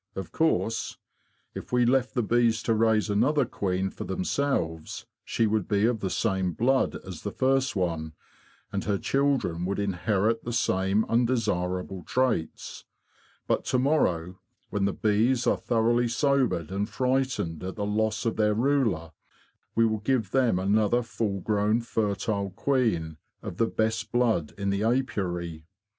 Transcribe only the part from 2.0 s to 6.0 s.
the bees to raise another queen for themselves, she would be of